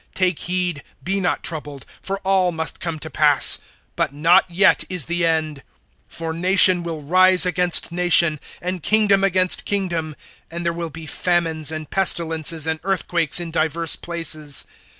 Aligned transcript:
Take 0.15 0.39
heed, 0.39 0.81
be 1.03 1.19
not 1.19 1.43
troubled; 1.43 1.85
for 2.01 2.17
all 2.21 2.51
must 2.51 2.79
come 2.79 2.97
to 2.97 3.09
pass[24:6]; 3.11 3.59
but 3.95 4.11
not 4.11 4.49
yet 4.49 4.83
is 4.89 5.05
the 5.05 5.23
end! 5.27 5.61
(7)For 6.09 6.35
nation 6.35 6.81
will 6.81 7.03
rise 7.03 7.45
against 7.45 7.91
nation, 7.91 8.39
and 8.63 8.81
kingdom 8.81 9.23
against 9.23 9.63
kingdom; 9.63 10.15
and 10.49 10.65
there 10.65 10.73
will 10.73 10.89
be 10.89 11.05
famines, 11.05 11.69
and 11.71 11.87
pestilences, 11.87 12.65
and 12.65 12.79
earthquakes, 12.83 13.39
in 13.39 13.51
divers 13.51 13.95
places. 13.95 14.65